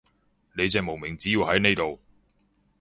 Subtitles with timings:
[0.53, 1.99] 你隻無名指要喺呢度